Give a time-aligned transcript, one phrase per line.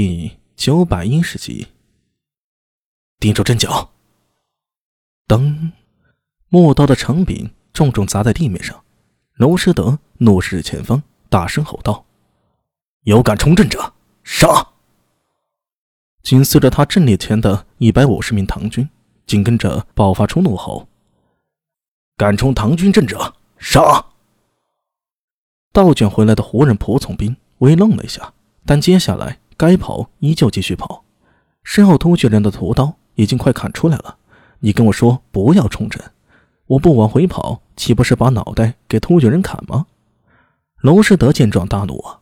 [0.00, 1.66] 第九百一十集，
[3.18, 3.90] 盯住阵脚。
[5.26, 5.72] 噔，
[6.48, 8.84] 陌刀的长柄重重砸在地面上。
[9.38, 12.06] 娄师德怒视着前方，大声吼道
[13.02, 13.92] ：“有敢冲阵者，
[14.22, 14.68] 杀！”
[16.22, 18.88] 紧随着他阵列前的一百五十名唐军，
[19.26, 20.86] 紧跟着爆发出怒吼
[22.16, 24.06] ：“敢冲唐军阵者，杀！”
[25.74, 28.32] 倒卷回来的胡人仆从兵微愣了一下，
[28.64, 29.40] 但接下来。
[29.58, 31.04] 该跑依旧继续跑，
[31.64, 34.16] 身后突厥人的屠刀已经快砍出来了。
[34.60, 36.00] 你跟我说不要冲阵，
[36.66, 39.86] 我不往回跑，岂不是把脑袋给突厥人砍吗？
[40.82, 42.20] 娄师德见状大怒啊！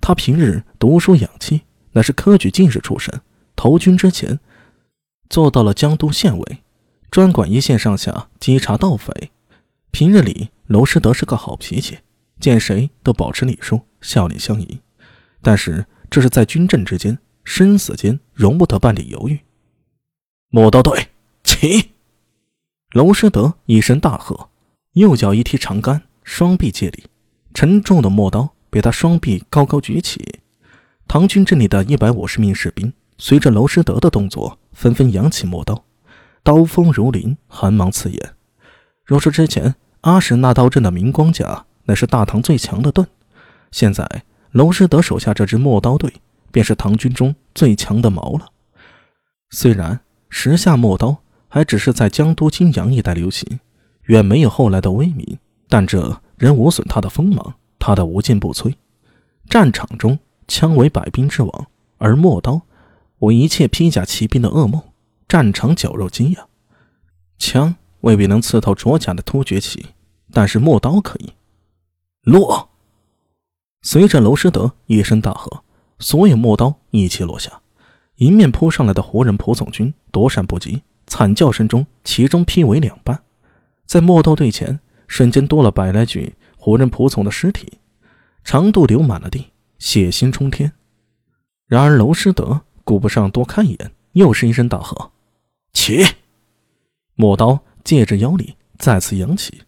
[0.00, 3.20] 他平日读书养气，乃是科举进士出身，
[3.56, 4.38] 投军之前
[5.28, 6.58] 做到了江都县尉，
[7.10, 9.32] 专管一线上下稽查盗匪。
[9.90, 11.98] 平日里，娄师德是个好脾气，
[12.38, 14.78] 见谁都保持礼数，笑脸相迎。
[15.42, 15.84] 但是。
[16.10, 19.38] 这是在军阵之间，生死间容不得半点犹豫。
[20.48, 21.06] 磨刀队
[21.44, 21.92] 起！
[22.90, 24.50] 娄师德一声大喝，
[24.94, 27.04] 右脚一踢长杆，双臂借力，
[27.54, 30.40] 沉重的磨刀被他双臂高高举起。
[31.06, 35.84] 唐军阵里的一百五十名士兵随着娄师德的动作，纷纷扬起磨刀，
[36.42, 38.34] 刀锋如林，寒芒刺眼。
[39.04, 43.06] 若是之前阿史那刀阵的明光甲，乃是大唐最强的盾，
[43.70, 44.24] 现在。
[44.52, 46.12] 娄师德手下这支陌刀队，
[46.50, 48.46] 便是唐军中最强的矛了。
[49.50, 51.16] 虽然时下陌刀
[51.48, 53.60] 还只是在江都、金阳一带流行，
[54.04, 58.74] 远没有后来的威名，但这仍无损他的锋芒，他的无坚不摧。
[59.48, 61.66] 战场中，枪为百兵之王，
[61.98, 62.62] 而陌刀
[63.18, 64.82] 为一切披甲骑兵的噩梦。
[65.28, 66.46] 战场绞肉机呀！
[67.38, 69.86] 枪未必能刺透着甲的突厥骑，
[70.32, 71.34] 但是陌刀可以。
[72.22, 72.69] 落。
[73.82, 75.64] 随着娄师德一声大喝，
[75.98, 77.60] 所有陌刀一起落下，
[78.16, 83.22] 迎面扑上来的胡人仆从军躲闪不及，惨叫声中，其中劈为两半。
[83.86, 84.78] 在陌刀队前，
[85.08, 87.78] 瞬间多了百来具胡人仆从的尸体，
[88.44, 89.46] 长度流满了地，
[89.78, 90.72] 血腥冲天。
[91.66, 95.10] 然而娄师德顾不上多看一眼，又是一声大喝
[95.72, 96.04] ：“起！”
[97.16, 99.62] 陌刀借着腰力再次扬起，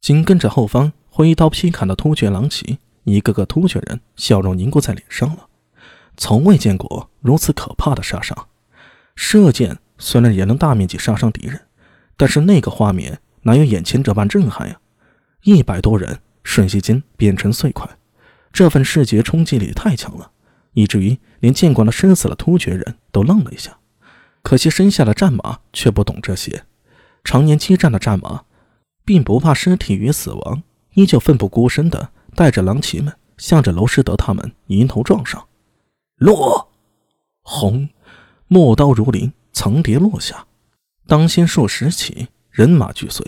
[0.00, 2.78] 紧跟着后方挥刀劈砍的突厥狼骑。
[3.04, 5.46] 一个个突厥人笑容凝固在脸上了，
[6.16, 8.48] 从未见过如此可怕的杀伤。
[9.14, 11.60] 射箭虽然也能大面积杀伤敌人，
[12.16, 14.80] 但是那个画面哪有眼前这般震撼呀？
[15.42, 17.88] 一百多人瞬息间变成碎块，
[18.52, 20.30] 这份视觉冲击力太强了，
[20.72, 23.78] 以至于连见惯了生死的突厥人都愣了一下。
[24.42, 26.64] 可惜身下的战马却不懂这些，
[27.22, 28.44] 常年激战的战马，
[29.04, 30.62] 并不怕尸体与死亡，
[30.94, 32.10] 依旧奋不顾身的。
[32.34, 35.46] 带着狼骑们向着娄师德他们迎头撞上，
[36.16, 36.70] 落，
[37.42, 37.88] 轰，
[38.48, 40.46] 陌刀如林，层叠落下。
[41.06, 43.24] 当先数十起，人马俱碎，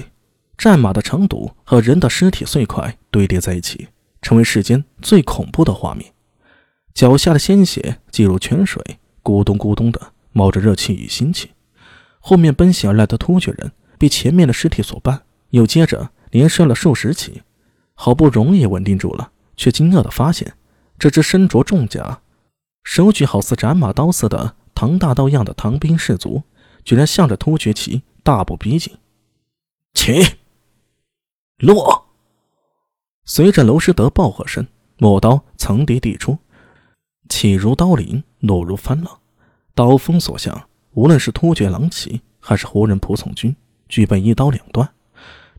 [0.56, 3.88] 战马的长堵和人的尸体碎块堆叠在一起，
[4.22, 6.12] 成为世间最恐怖的画面。
[6.94, 8.82] 脚下的鲜血进入泉水，
[9.22, 11.50] 咕咚咕咚的冒着热气与腥气。
[12.18, 17.42] 后面奔袭而来的突厥人被前面的尸体所绊，又接着连摔了数十起。
[17.96, 20.54] 好不容易稳定住了，却惊愕地发现，
[20.98, 22.20] 这只身着重甲、
[22.84, 26.42] 手举好似斩马刀似的唐大刀样的唐兵士卒，
[26.84, 28.96] 居然向着突厥骑大步逼近。
[29.94, 30.36] 起，
[31.58, 32.06] 落！
[33.24, 34.66] 随着娄师德爆喝声，
[34.98, 36.38] 陌刀层叠递出，
[37.30, 39.18] 起如刀林，落如翻浪，
[39.74, 43.56] 刀锋所向，无论是突厥狼骑还是胡人仆从军，
[43.88, 44.88] 俱被一刀两断。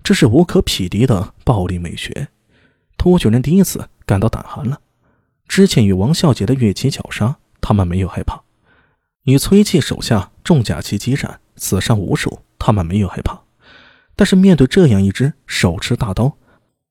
[0.07, 2.29] 这是无可匹敌的暴力美学，
[2.97, 4.79] 突厥人第一次感到胆寒了。
[5.49, 8.43] 之前与王孝杰的越骑绞杀，他们没有害怕；
[9.23, 13.37] 与崔器手下重甲骑激战，死伤无数，他们没有害怕。
[14.15, 16.37] 但是面对这样一支手持大刀、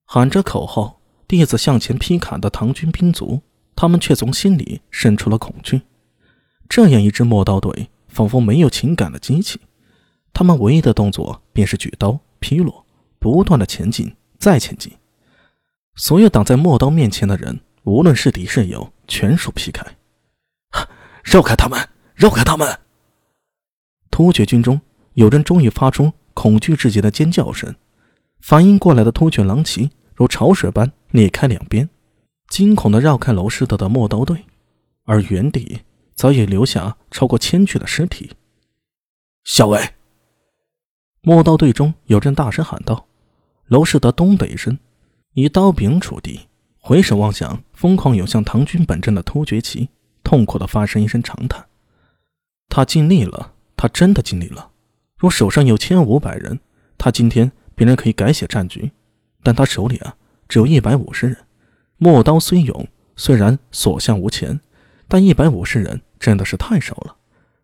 [0.04, 3.40] 喊着口号、弟子向前劈砍的唐军兵卒，
[3.74, 5.80] 他们却从心里生出了恐惧。
[6.68, 9.58] 这样一支陌刀队，仿佛没有情感的机器，
[10.34, 12.84] 他们唯一的动作便是举刀劈落。
[13.18, 14.92] 不断的前进，再前进，
[15.94, 19.84] 所有挡在陌刀面前的人，无论是敌是友，全数劈开，
[21.24, 22.78] 绕开他们，绕开他们！
[24.10, 24.80] 突厥军中
[25.14, 27.74] 有人终于发出恐惧至极的尖叫声，
[28.40, 31.88] 反应过来的突厥狼骑如潮水般裂开两边，
[32.48, 34.44] 惊恐的绕开娄师德的陌刀队，
[35.04, 35.80] 而原地
[36.14, 38.30] 早已留下超过千具的尸体。
[39.44, 39.94] 小伟，
[41.28, 43.08] 陌刀队中有人大声喊道。
[43.66, 44.78] 娄师德咚的一声，
[45.32, 46.42] 以刀柄触地，
[46.78, 49.88] 回首望向疯狂涌向唐军本阵的突厥骑，
[50.22, 51.66] 痛苦的发生一声长叹。
[52.68, 54.70] 他尽力了，他真的尽力了。
[55.18, 56.60] 若手上有千五百人，
[56.96, 58.92] 他今天必然可以改写战局。
[59.42, 60.14] 但他手里啊，
[60.48, 61.36] 只有一百五十人。
[61.96, 62.86] 陌刀虽勇，
[63.16, 64.60] 虽然所向无前，
[65.08, 67.16] 但一百五十人真的是太少了，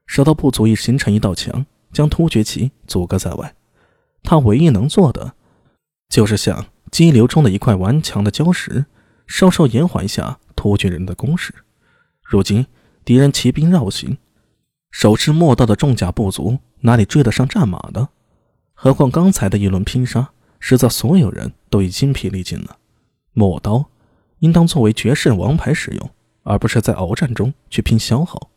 [0.08, 3.54] 少到不足以形成一道墙，将突厥骑阻隔在外。
[4.22, 5.34] 他唯一能做的，
[6.08, 8.86] 就是像激流中的一块顽强的礁石，
[9.26, 11.54] 稍稍延缓一下突厥人的攻势。
[12.22, 12.66] 如今
[13.04, 14.16] 敌人骑兵绕行，
[14.90, 18.08] 手持陌刀的重甲部族哪里追得上战马的？
[18.74, 22.78] 何况刚才的一轮拼杀，实则所有人都已精疲力尽了。
[23.32, 23.86] 陌刀
[24.40, 26.10] 应当作为决胜王牌使用，
[26.42, 28.50] 而不是在鏖战中去拼消耗。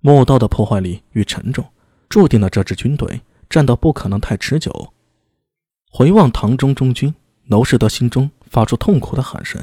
[0.00, 1.64] 陌刀的破坏力与沉重，
[2.12, 3.22] 注定了这支军队。
[3.48, 4.92] 战斗不可能太持久。
[5.90, 7.14] 回望唐中中军，
[7.48, 9.62] 娄世德心中发出痛苦的喊声：“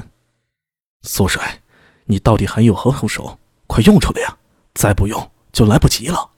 [1.02, 1.60] 苏帅，
[2.06, 3.38] 你到底还有何后手？
[3.68, 4.36] 快用出来呀！
[4.74, 6.30] 再不用就来不及了。”